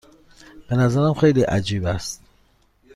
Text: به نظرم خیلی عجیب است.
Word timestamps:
به 0.69 0.75
نظرم 0.75 1.13
خیلی 1.13 1.41
عجیب 1.43 1.85
است. 1.85 2.21